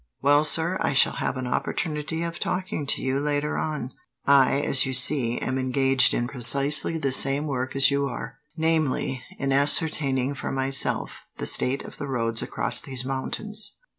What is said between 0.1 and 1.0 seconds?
"Well, sir, I